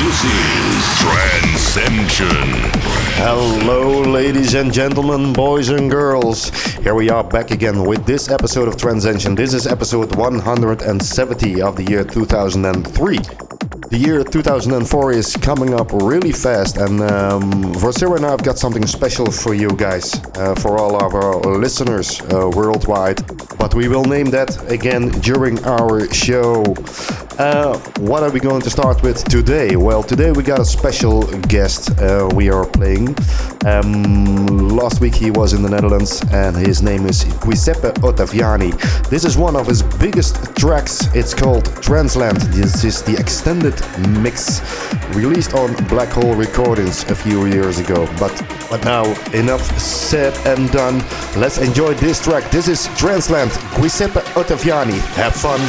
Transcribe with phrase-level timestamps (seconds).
[0.00, 2.70] this is Trancescension.
[3.16, 6.48] Hello, ladies and gentlemen, boys and girls.
[6.76, 9.36] Here we are back again with this episode of Trancescension.
[9.36, 13.18] This is episode 170 of the year 2003.
[13.90, 18.56] The year 2004 is coming up really fast, and um, Vorcera and I, I've got
[18.56, 23.20] something special for you guys, uh, for all of our listeners uh, worldwide.
[23.58, 26.64] But we will name that again during our show.
[27.38, 29.76] Uh, what are we going to start with today?
[29.76, 33.16] Well, today we got a special guest uh, we are playing.
[33.64, 38.72] Um, last week he was in the Netherlands, and his name is Giuseppe Ottaviani.
[39.08, 41.14] This is one of his biggest tracks.
[41.14, 42.38] It's called Tranceland.
[42.52, 43.74] This is the extended
[44.08, 44.60] mix
[45.14, 48.06] released on Black Hole Recordings a few years ago.
[48.18, 48.34] But
[48.68, 50.98] but now enough said and done.
[51.36, 52.50] Let's enjoy this track.
[52.50, 53.50] This is Tranceland.
[53.76, 54.98] Giuseppe Ottaviani.
[55.14, 55.60] Have fun.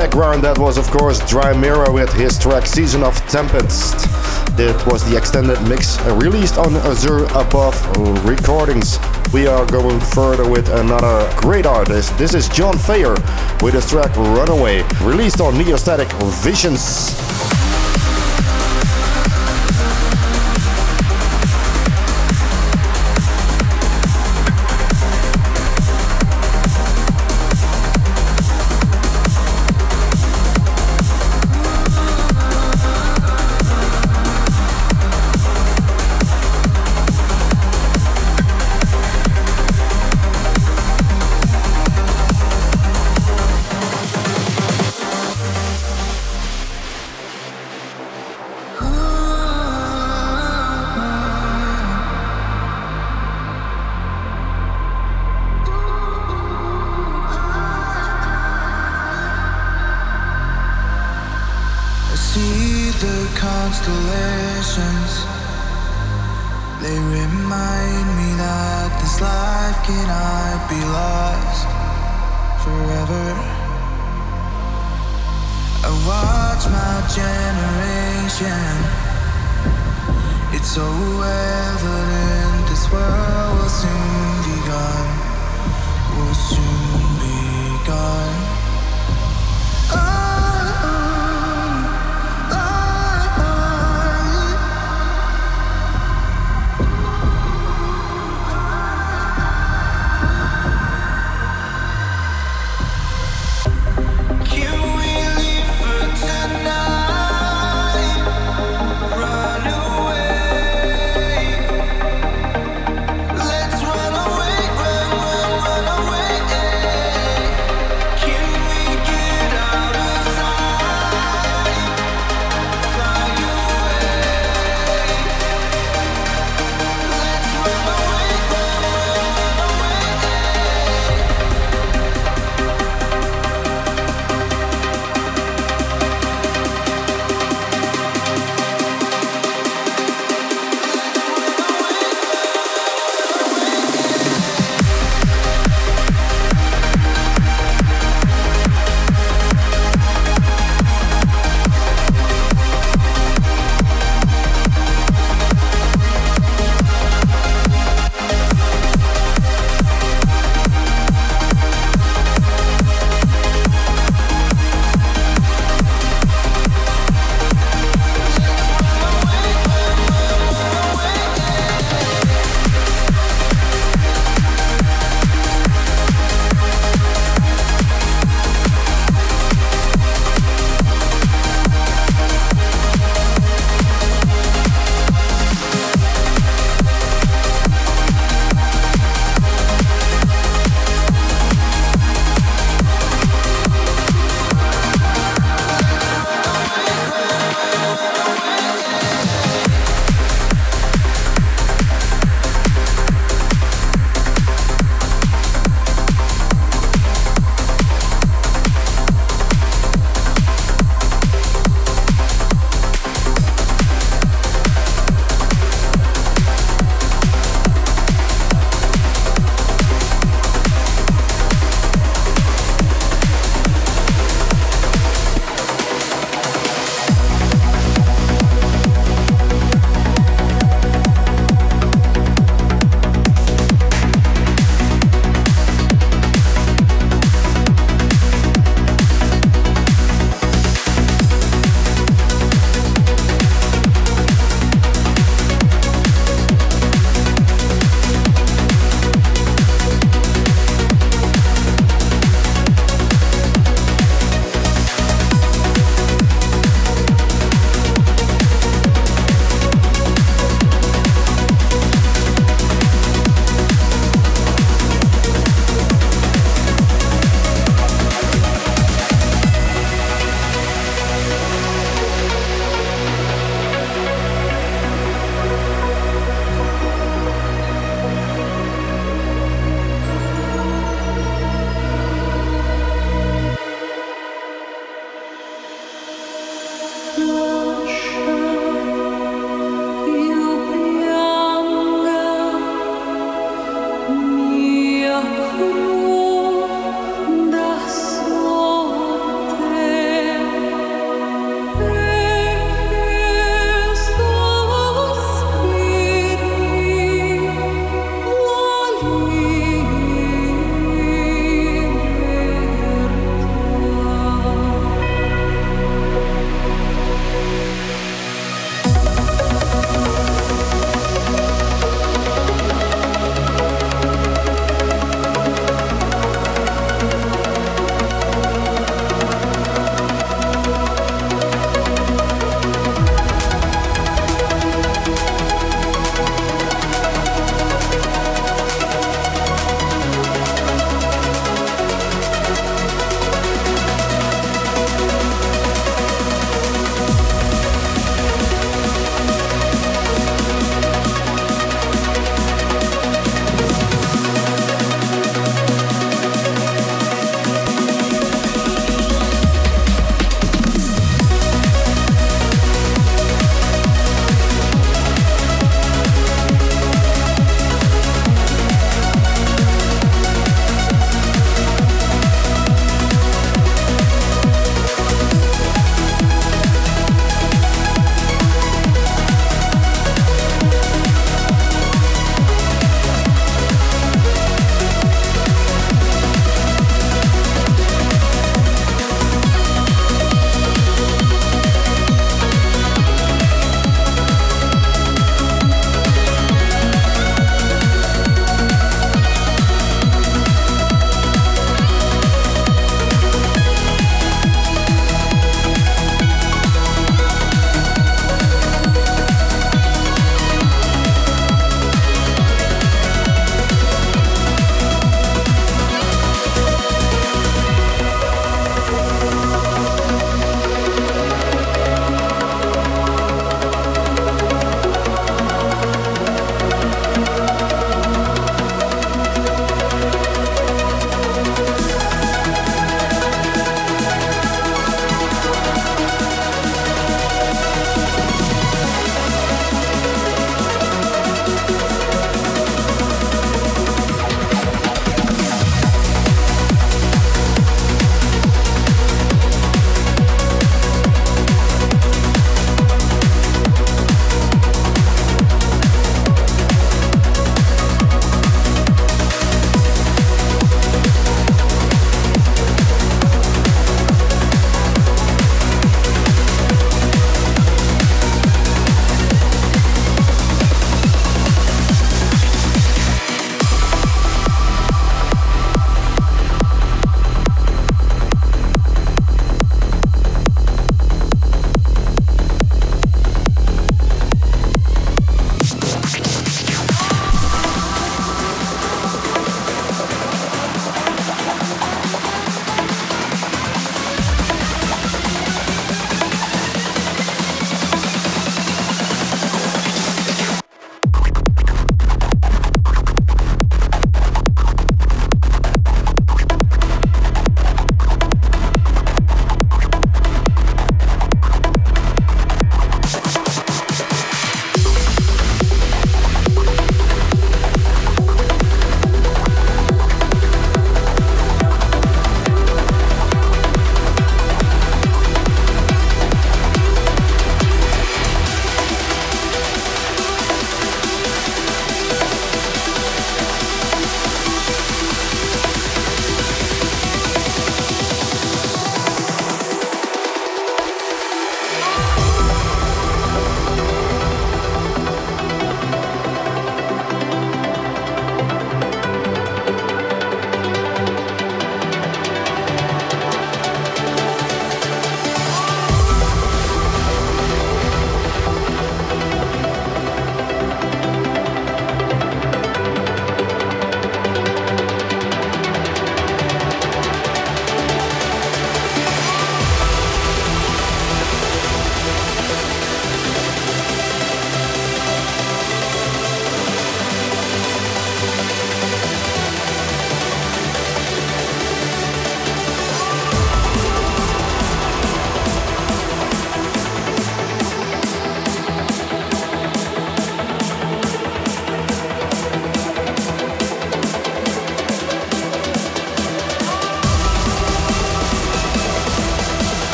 [0.00, 4.08] Background, that was of course Dreamira with his track Season of Tempest.
[4.56, 7.76] That was the extended mix uh, released on Azure Above
[8.24, 8.98] Recordings.
[9.30, 12.16] We are going further with another great artist.
[12.16, 13.14] This is Jon Fayer
[13.62, 16.08] with his track Runaway, released on Neostatic
[16.42, 17.29] Visions.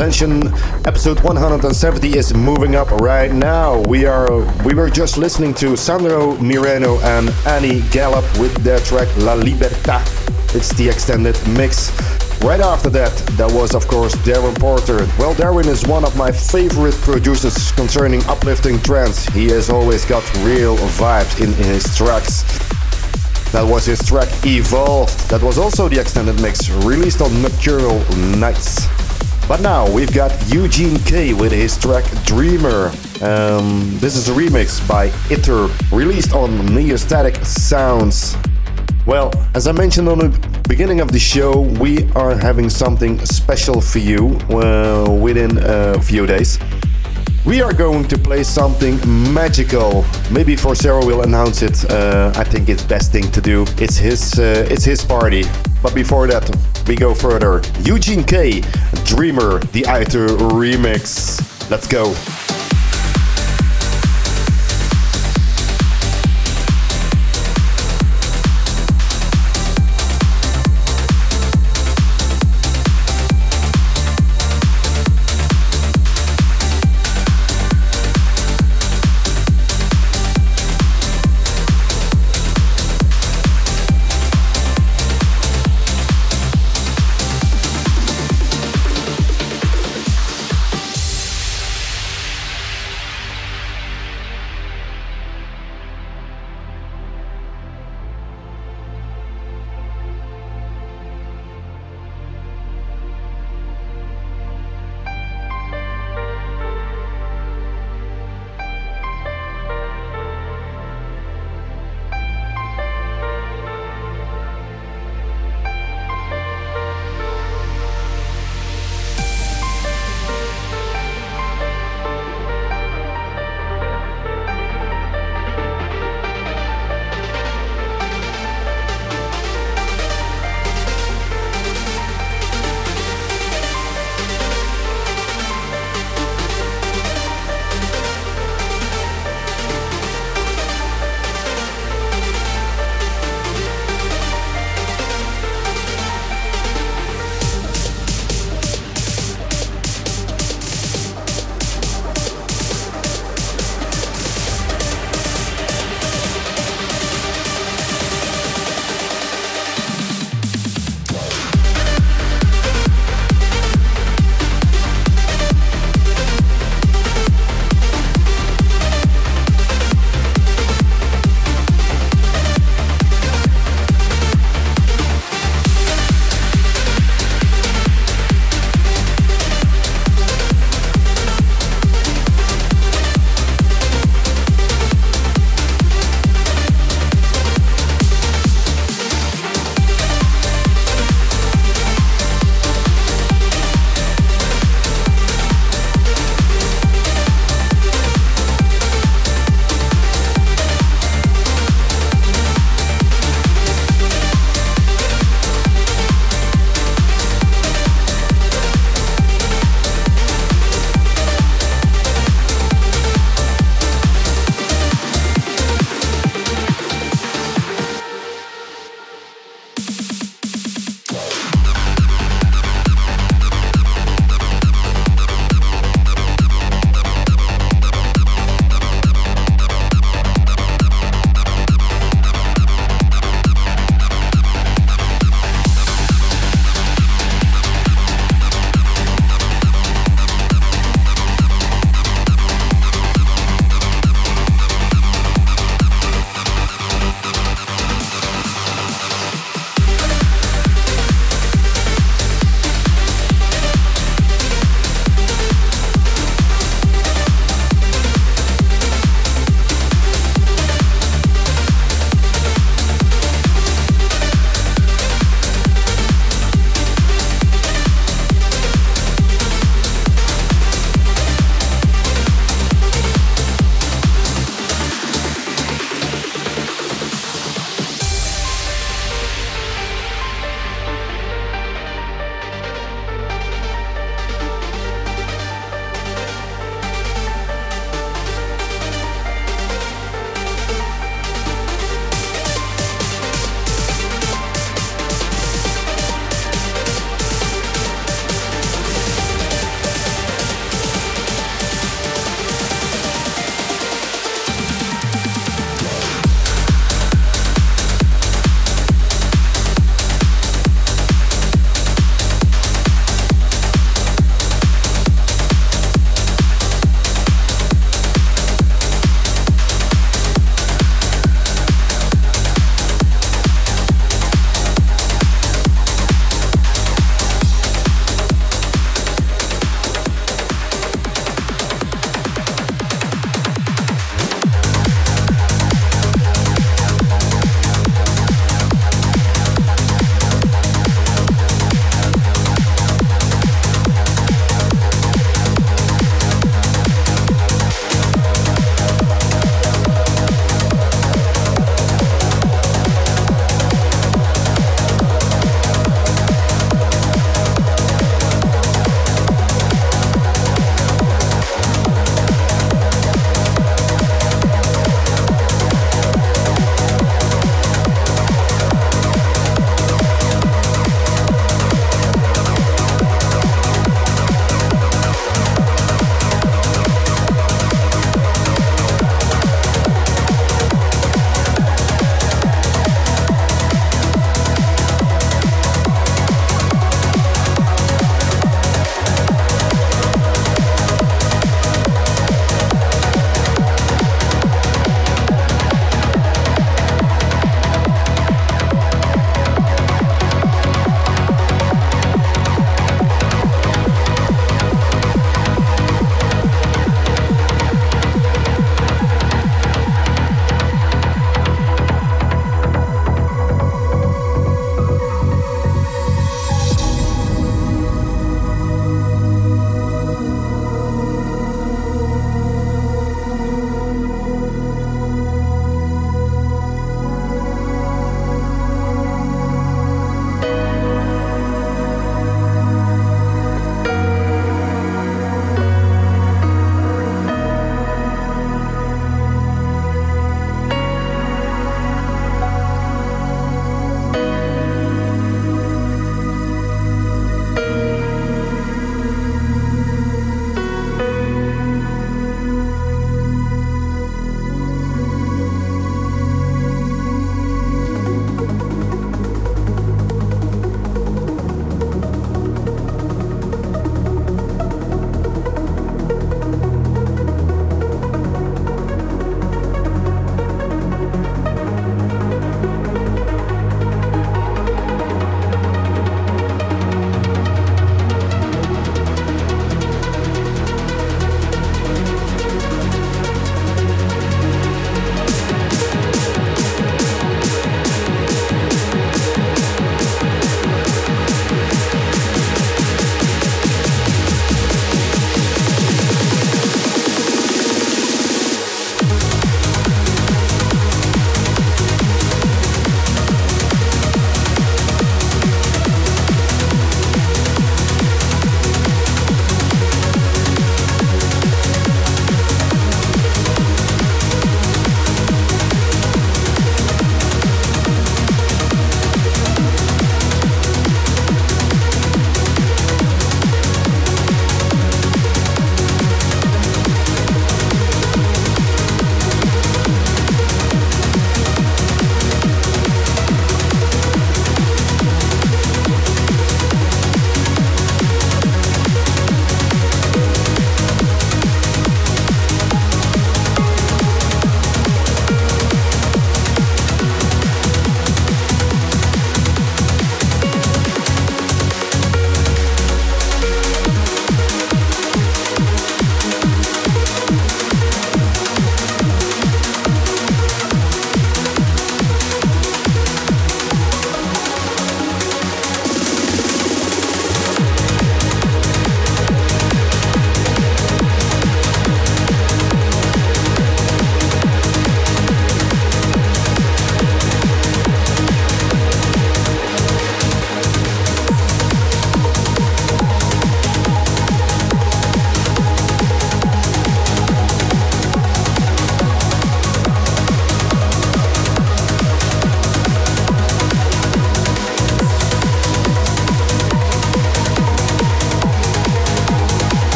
[0.00, 3.82] Episode 170 is moving up right now.
[3.82, 9.08] We are we were just listening to Sandro Mireno and Ani Galap with their track
[9.18, 10.00] La Libertà.
[10.56, 11.90] It's the extended mix.
[12.40, 15.06] Right after that, that was of course Darren Porter.
[15.18, 19.26] Well, Darren is one of my favorite producers concerning uplifting trance.
[19.26, 22.44] He has always got real vibes in, in his tracks.
[23.52, 25.28] That was his track Evolved.
[25.28, 27.98] That was also the extended mix released on Nocturnal
[28.38, 28.88] Knights.
[29.50, 32.92] But now we've got Eugene K with his track Dreamer.
[33.20, 38.36] Um, this is a remix by Ithur, released on Neostatic Sounds.
[39.06, 43.80] Well, as I mentioned on the beginning of the show, we are having something special
[43.80, 46.60] for you uh, within a few days.
[47.44, 49.00] We are going to play something
[49.34, 50.04] magical.
[50.30, 51.90] Maybe for Vorcera will announce it.
[51.90, 53.64] Uh, I think it's best thing to do.
[53.78, 55.42] It's his, uh, it's his party.
[55.82, 56.44] But before that,
[56.86, 57.62] we go further.
[57.82, 58.62] Eugene K,
[59.10, 61.40] Dreamer, the Ithur remix.
[61.68, 62.14] Let's go.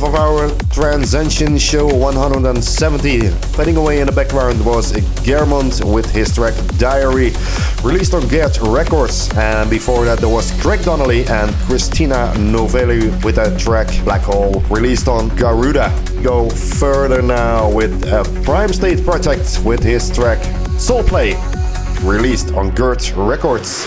[0.00, 3.28] Half of our Trancescension Show 170.
[3.28, 4.92] Fading away in the background was
[5.22, 7.34] Germont with his track Dyary,
[7.84, 9.28] released on Gert Records.
[9.36, 14.60] And before that, there was Craig Connelly and Christina Novelli with a track Black Hole,
[14.70, 15.92] released on Garuda.
[16.22, 20.38] Go further now with a Primestate Project with his track
[20.78, 21.34] Soulplay,
[22.02, 23.84] released on Gert Records.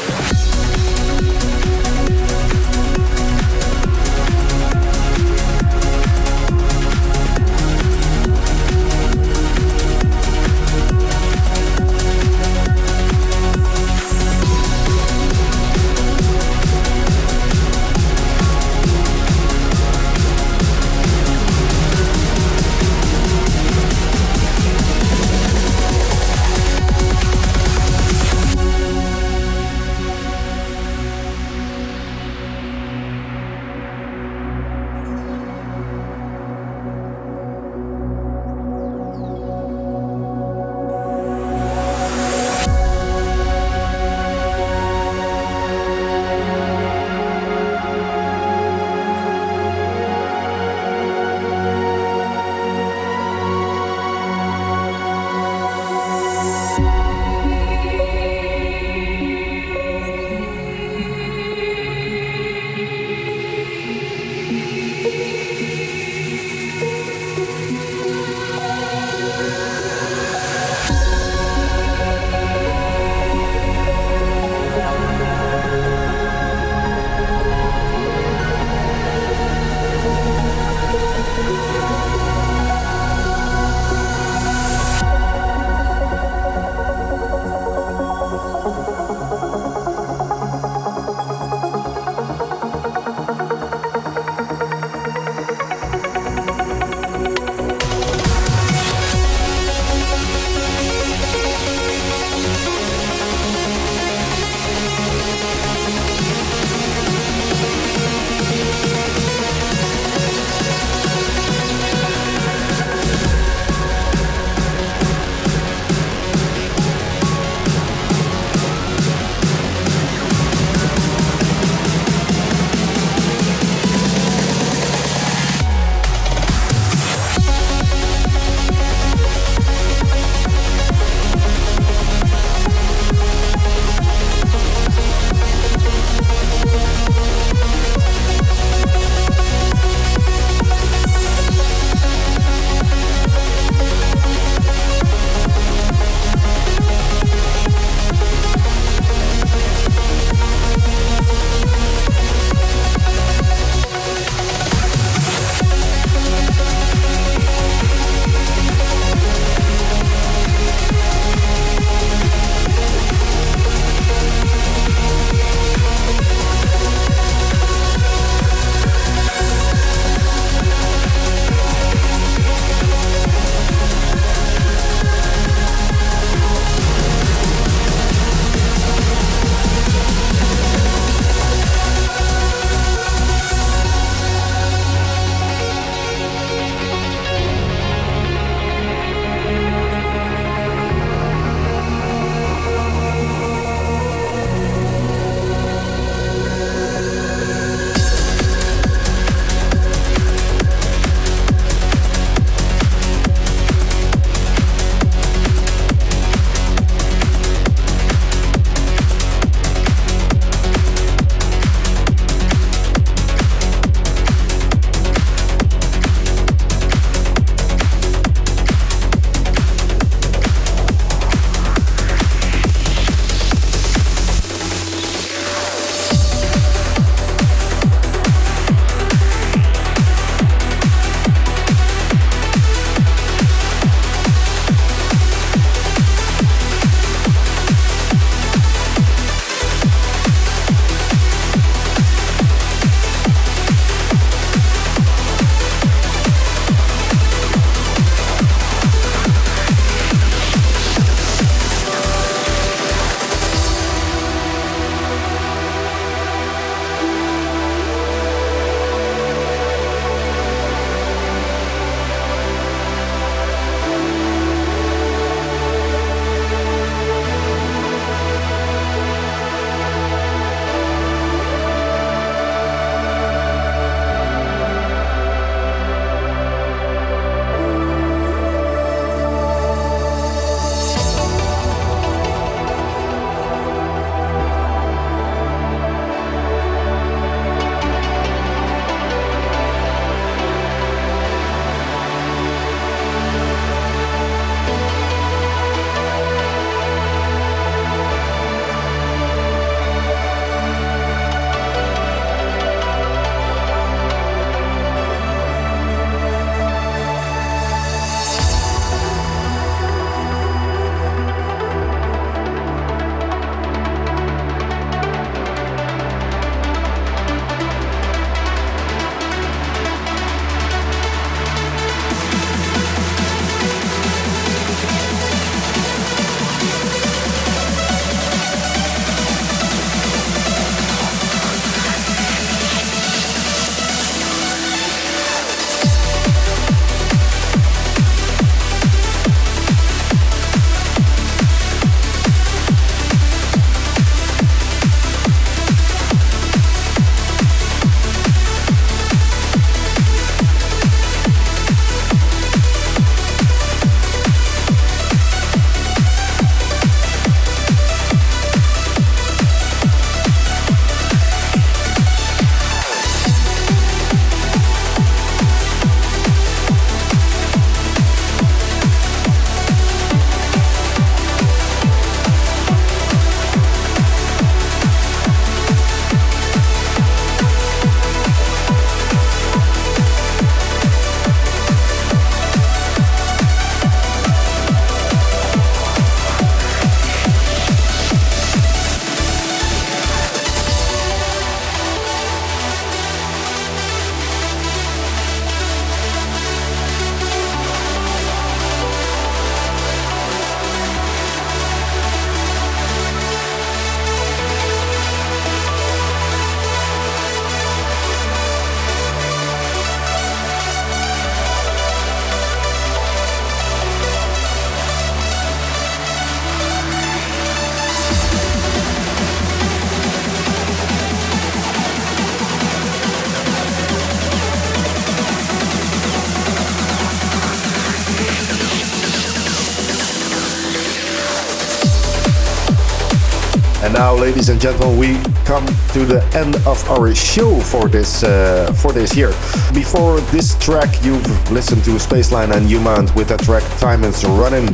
[434.24, 438.94] Ladies and gentlemen, we come to the end of our show for this uh, for
[438.94, 439.32] this year.
[439.74, 444.70] Before this track, you've listened to Spaceline and U-Mount with the track "Time Is Running,"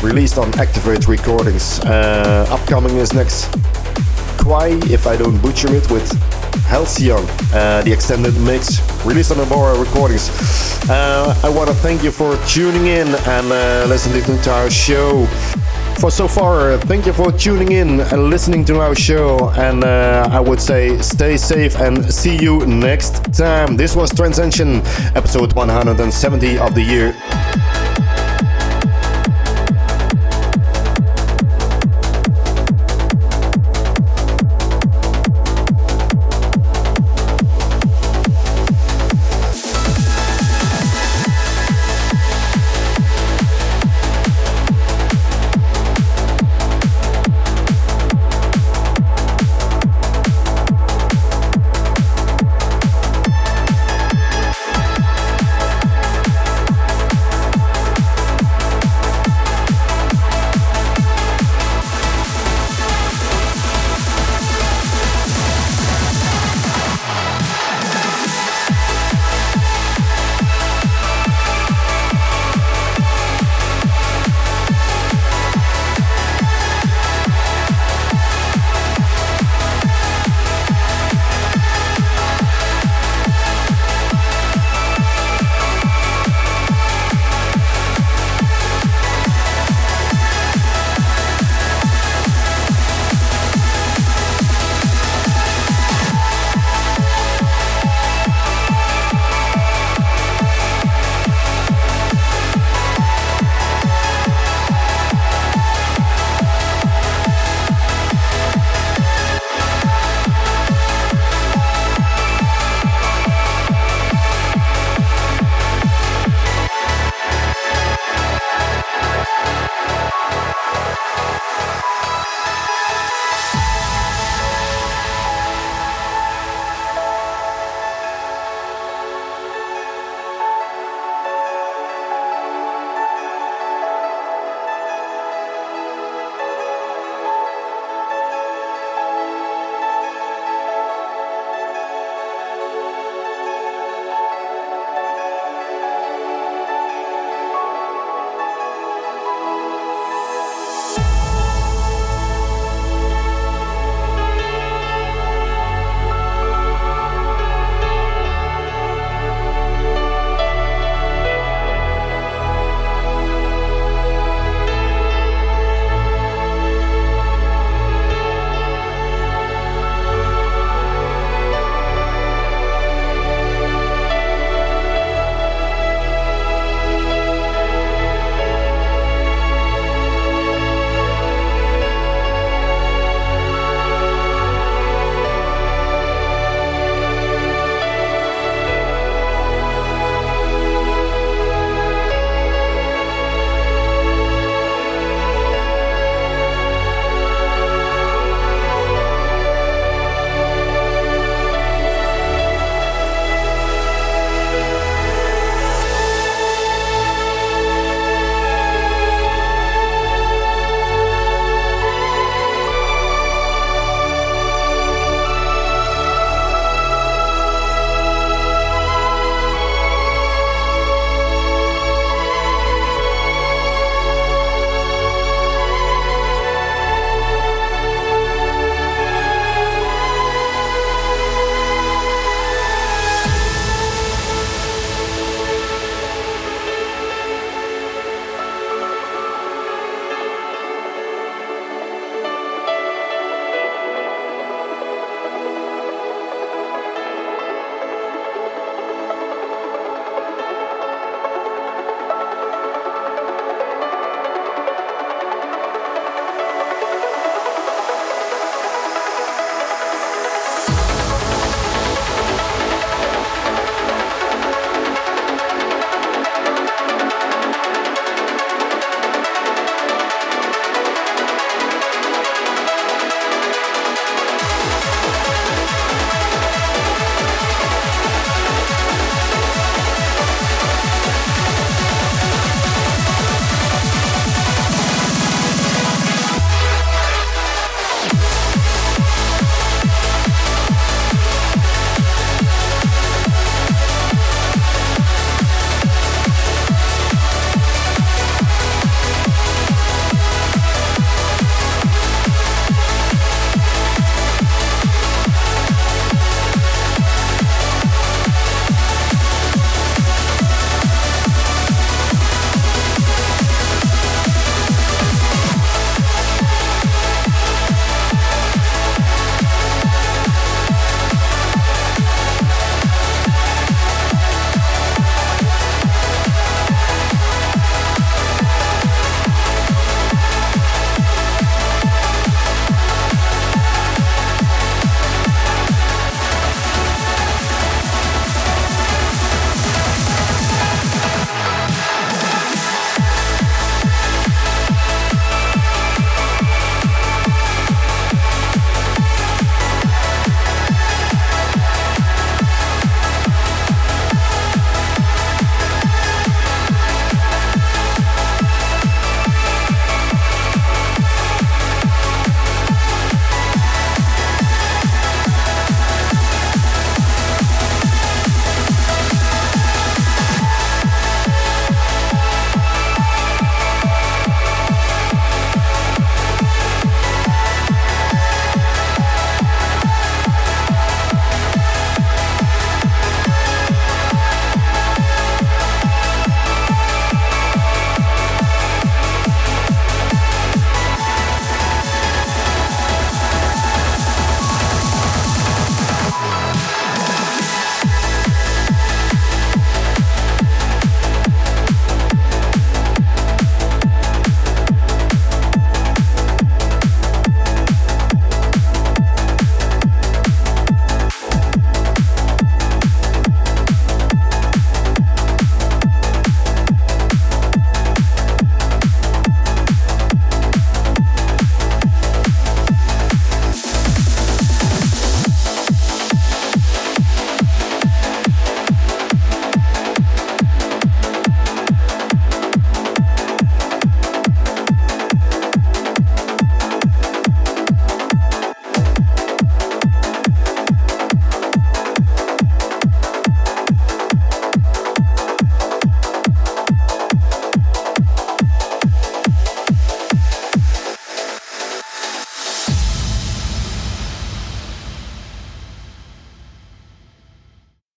[0.00, 1.80] released on Activate Recordings.
[1.80, 3.52] Uh, upcoming is next
[4.40, 6.10] Kvaii, if I don't butcher it, with
[6.64, 10.30] Halcyon, uh, the extended mix released on Abora Recordings.
[10.88, 15.28] Uh, I want to thank you for tuning in and uh, listening to our show
[16.00, 16.78] for so far.
[16.78, 19.50] Thank you for tuning in and listening to our show.
[19.50, 23.76] And uh, I would say stay safe and see you next time.
[23.76, 24.82] This was Trancescension,
[25.14, 27.69] episode 170 of the year